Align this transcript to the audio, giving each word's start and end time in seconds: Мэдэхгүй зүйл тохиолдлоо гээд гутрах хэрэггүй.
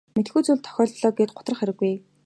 Мэдэхгүй 0.15 0.43
зүйл 0.45 0.63
тохиолдлоо 0.65 1.11
гээд 1.17 1.31
гутрах 1.37 1.59
хэрэггүй. 1.59 1.93